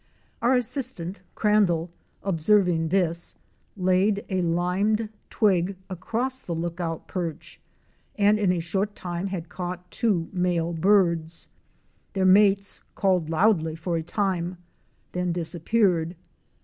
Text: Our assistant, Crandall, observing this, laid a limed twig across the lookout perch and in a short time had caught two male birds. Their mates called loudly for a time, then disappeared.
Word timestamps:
Our 0.41 0.55
assistant, 0.55 1.21
Crandall, 1.35 1.91
observing 2.23 2.87
this, 2.87 3.35
laid 3.77 4.25
a 4.29 4.41
limed 4.41 5.09
twig 5.29 5.77
across 5.91 6.39
the 6.39 6.55
lookout 6.55 7.07
perch 7.07 7.61
and 8.15 8.39
in 8.39 8.51
a 8.51 8.59
short 8.59 8.95
time 8.95 9.27
had 9.27 9.47
caught 9.47 9.91
two 9.91 10.27
male 10.33 10.73
birds. 10.73 11.49
Their 12.13 12.25
mates 12.25 12.81
called 12.95 13.29
loudly 13.29 13.75
for 13.75 13.95
a 13.95 14.01
time, 14.01 14.57
then 15.11 15.31
disappeared. 15.33 16.15